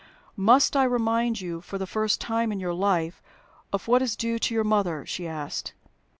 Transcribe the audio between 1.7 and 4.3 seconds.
the first time in your life, of what is